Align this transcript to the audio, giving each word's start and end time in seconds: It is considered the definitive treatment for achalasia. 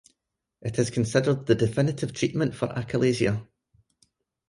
It 0.63 0.79
is 0.79 0.89
considered 0.89 1.45
the 1.45 1.53
definitive 1.53 2.11
treatment 2.11 2.55
for 2.55 2.69
achalasia. 2.69 3.45